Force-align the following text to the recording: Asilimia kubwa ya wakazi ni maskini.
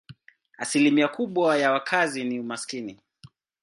Asilimia 0.57 1.07
kubwa 1.07 1.57
ya 1.57 1.71
wakazi 1.71 2.23
ni 2.23 2.39
maskini. 2.39 2.99